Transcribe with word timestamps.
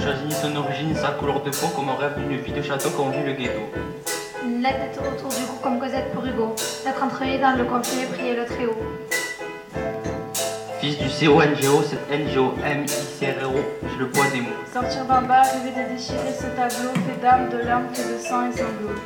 choisit 0.00 0.26
ni 0.26 0.32
son 0.32 0.56
origine 0.56 0.94
sa 0.94 1.08
couleur 1.10 1.42
de 1.42 1.50
peau 1.50 1.66
comme 1.76 1.88
on 1.90 1.96
rêve 1.96 2.14
d'une 2.18 2.36
vie 2.38 2.52
de 2.52 2.62
château 2.62 2.88
quand 2.96 3.04
on 3.04 3.10
vit 3.10 3.22
le 3.24 3.32
ghetto. 3.32 3.60
La 4.62 4.72
tête 4.72 4.98
autour 4.98 5.28
du 5.28 5.44
cou 5.44 5.56
comme 5.62 5.78
Cosette 5.78 6.12
pour 6.12 6.24
Hugo. 6.24 6.54
D'être 6.84 7.02
entré 7.02 7.38
dans 7.38 7.56
le 7.56 7.64
conflit 7.64 8.02
et 8.02 8.06
prier 8.06 8.36
le 8.36 8.44
très 8.46 8.66
haut. 8.66 8.76
Fils 10.80 10.96
du 10.96 11.08
CONGO, 11.26 11.82
cette 11.82 12.10
NGO, 12.10 12.54
M-I-C-R-O, 12.64 13.52
j'ai 13.82 13.98
le 13.98 14.08
poids 14.08 14.24
des 14.32 14.40
mots. 14.40 14.48
Sortir 14.72 15.04
d'en 15.04 15.20
bas, 15.22 15.42
rêver 15.42 15.72
de 15.76 15.92
déchirer 15.92 16.32
ce 16.32 16.46
tableau, 16.56 16.92
fait 17.06 17.20
d'âme, 17.20 17.50
de 17.50 17.58
larmes, 17.58 17.88
que 17.92 18.00
de 18.00 18.18
sang 18.18 18.48
et 18.48 18.52
sanglots. 18.52 18.96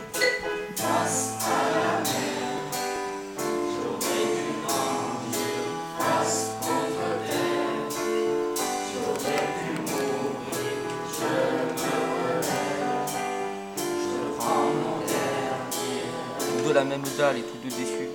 La 16.75 16.83
même 16.83 17.05
dalle 17.17 17.37
et 17.37 17.43
tous 17.43 17.57
deux 17.63 17.69
déçus. 17.69 18.09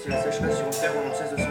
C'est 0.00 0.08
la 0.08 0.22
sécheresse 0.22 0.56
sur 0.56 0.66
mon 0.66 0.70
père 0.70 0.92
où 0.94 1.14
cesse 1.16 1.30
de 1.32 1.41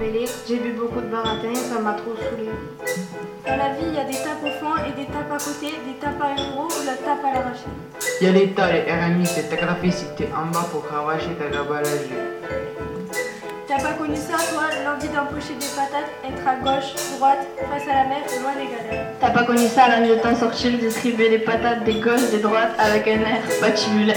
J'ai 0.00 0.58
bu 0.58 0.72
beaucoup 0.72 1.00
de 1.00 1.08
baratin, 1.08 1.52
ça 1.54 1.80
m'a 1.80 1.92
trop 1.94 2.14
saoulée. 2.14 2.50
Dans 3.44 3.56
la 3.56 3.70
vie, 3.70 3.86
il 3.88 3.94
y 3.94 3.98
a 3.98 4.04
des 4.04 4.12
tapes 4.12 4.44
au 4.44 4.64
fond 4.64 4.76
et 4.86 4.92
des 4.92 5.06
tapes 5.06 5.32
à 5.32 5.38
côté, 5.38 5.74
des 5.84 5.98
tapes 6.00 6.22
à 6.22 6.40
euro 6.40 6.68
ou 6.68 6.86
la 6.86 6.94
tape 6.94 7.24
à 7.24 7.34
l'arraché. 7.34 7.66
Il 8.20 8.26
y 8.26 8.30
a 8.30 8.32
l'État, 8.32 8.70
les 8.70 8.82
RMI, 8.82 9.26
c'est 9.26 9.48
ta 9.50 9.56
graphicité 9.56 10.28
en 10.36 10.46
bas 10.52 10.66
pour 10.70 10.86
cravacher 10.86 11.34
ta 11.38 11.48
gabalage. 11.48 12.14
T'as 13.66 13.82
pas 13.82 13.92
connu 13.94 14.16
ça, 14.16 14.36
toi, 14.52 14.64
l'envie 14.84 15.08
d'empocher 15.08 15.54
des 15.58 15.66
patates, 15.74 16.10
être 16.24 16.46
à 16.46 16.54
gauche, 16.56 16.94
droite, 17.18 17.46
face 17.68 17.88
à 17.88 17.94
la 17.94 18.04
mer, 18.04 18.22
loin 18.40 18.52
des 18.54 18.70
galères. 18.70 19.06
T'as 19.20 19.30
pas 19.30 19.42
connu 19.42 19.66
ça, 19.66 19.88
l'envie 19.88 20.10
de 20.10 20.14
t'en 20.16 20.36
sortir, 20.36 20.78
distribuer 20.78 21.28
des 21.28 21.40
patates 21.40 21.82
des 21.82 22.00
gauches, 22.00 22.30
des 22.30 22.38
droites 22.38 22.74
avec 22.78 23.08
un 23.08 23.20
air 23.20 23.42
patibulaire. 23.60 24.16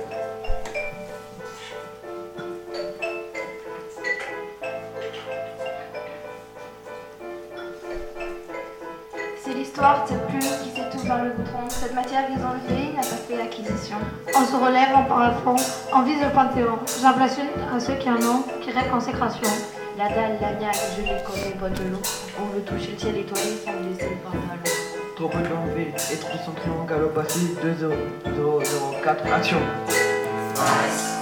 l'histoire 9.71 10.03
de 10.03 10.09
cette 10.09 10.27
plume 10.27 10.39
qui 10.63 10.69
s'étouffe 10.69 11.07
dans 11.07 11.23
le 11.23 11.29
goudron. 11.31 11.63
Cette 11.69 11.95
matière 11.95 12.29
grisante 12.29 12.57
vieille 12.67 12.91
n'a 12.93 13.01
pas 13.01 13.23
fait 13.25 13.37
l'acquisition. 13.37 13.95
On 14.35 14.45
se 14.45 14.55
relève, 14.55 14.89
on 14.97 15.05
part 15.05 15.21
à 15.21 15.31
fond, 15.31 15.55
on 15.95 16.01
vise 16.01 16.19
le 16.21 16.29
panthéon. 16.29 16.77
J'en 17.01 17.13
place 17.13 17.37
une 17.37 17.73
à 17.73 17.79
ceux 17.79 17.95
qui 17.95 18.09
en 18.09 18.15
ont, 18.15 18.43
qui 18.61 18.71
rêvent 18.71 18.91
consécration. 18.91 19.47
La 19.97 20.09
dalle, 20.09 20.37
la 20.41 20.53
niaque, 20.55 20.75
gelée 20.97 21.21
comme 21.25 21.35
les 21.35 21.53
bottes 21.53 21.79
de 21.79 21.89
l'eau. 21.89 22.01
On 22.37 22.53
veut 22.53 22.61
toucher 22.61 22.91
le 22.91 22.99
ciel 22.99 23.17
étoilé 23.17 23.55
sans 23.63 23.71
laisser 23.87 24.09
le 24.09 24.17
pantalon. 24.17 24.59
Trop 25.15 25.29
peu 25.29 25.39
d'envie, 25.39 25.87
être 25.95 26.43
centré 26.43 26.69
en 26.69 26.83
galop 26.83 27.09
passif, 27.09 27.61
2 27.61 27.75
0 27.79 27.93
0 28.25 28.61
0 28.63 28.95
4 29.03 29.33
action. 29.33 29.57
Tous 30.55 31.20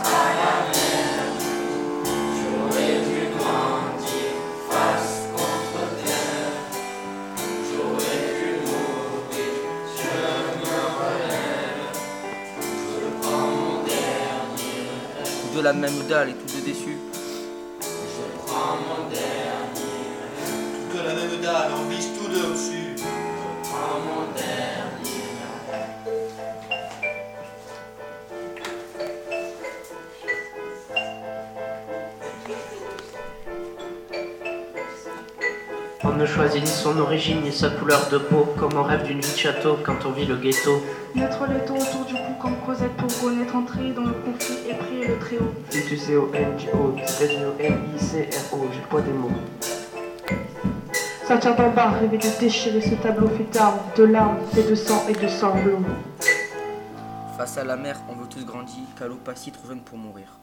de 15.60 15.64
la 15.66 15.74
même 15.74 16.08
dalle 16.08 16.30
et 16.30 16.34
tous 16.34 16.56
deux 16.56 16.62
déçus. 16.62 16.98
Tout 20.90 20.98
de 20.98 21.04
la 21.04 21.14
même 21.14 21.42
dalle, 21.42 21.72
on 21.78 21.90
vise 21.90 22.08
tous 22.18 22.30
deux 22.30 22.46
au-dessus. 22.46 22.96
On 36.06 36.12
ne 36.14 36.26
choisit 36.26 36.62
ni 36.62 36.68
son 36.68 36.98
origine 37.00 37.42
ni 37.42 37.52
sa 37.52 37.70
couleur 37.70 38.08
de 38.10 38.18
peau, 38.18 38.48
comme 38.58 38.78
on 38.78 38.84
rêve 38.84 39.04
d'une 39.04 39.20
vie 39.20 39.34
de 39.34 39.38
château 39.38 39.78
quand 39.86 40.06
on 40.06 40.12
vit 40.12 40.26
le 40.26 40.38
ghetto. 40.38 40.82
Mettre 41.16 41.46
le 41.48 41.60
taux 41.66 41.76
autour 41.76 42.06
du 42.06 42.19
pour 43.10 43.30
connaître 43.30 43.56
entrer 43.56 43.92
dans 43.92 44.04
le 44.04 44.14
conflit 44.14 44.58
et 44.70 44.76
prier 44.76 45.08
le 45.08 45.18
très 45.18 45.38
haut. 45.38 45.54
C'est 45.70 45.88
du 45.88 45.98
C-O-N-G-O, 45.98 46.96
c'est 47.06 47.34
M-I-C-R-O, 47.60 48.68
j'ai 48.72 48.80
le 48.80 48.88
poids 48.88 49.02
des 49.02 49.12
mots. 49.12 49.32
D'en 51.30 51.70
bas, 51.72 51.92
rêver 51.92 52.18
de 52.18 52.40
déchirer 52.40 52.82
ce 52.82 52.96
tableau 52.96 53.28
fait 53.30 53.52
d'armes, 53.54 53.80
de 53.96 54.04
larmes, 54.04 54.38
fait 54.54 54.64
de 54.64 54.76
sang 54.76 55.06
et 55.08 55.14
de 55.14 55.28
sanglots. 55.28 55.84
Face 57.38 57.58
à 57.58 57.64
la 57.64 57.78
mer, 57.78 58.00
on 58.10 58.14
veut 58.14 58.28
tous 58.28 58.44
grandir, 58.46 58.84
qu'à 58.98 59.08
l'eau 59.08 59.20
pas 59.24 59.36
si 59.36 59.52
trop 59.52 59.68
jeune 59.68 59.82
pour 59.82 59.98
mourir. 59.98 60.40